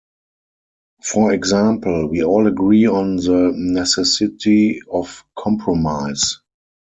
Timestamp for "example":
1.31-2.07